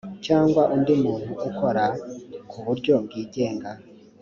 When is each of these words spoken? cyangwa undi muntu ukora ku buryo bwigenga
cyangwa 0.25 0.61
undi 0.75 0.93
muntu 1.03 1.31
ukora 1.49 1.85
ku 2.49 2.57
buryo 2.65 2.93
bwigenga 3.05 3.69